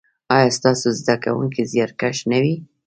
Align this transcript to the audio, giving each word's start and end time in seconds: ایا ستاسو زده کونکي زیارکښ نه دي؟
ایا 0.35 0.49
ستاسو 0.57 0.87
زده 0.99 1.15
کونکي 1.23 1.61
زیارکښ 1.71 2.17
نه 2.31 2.39
دي؟ 2.43 2.55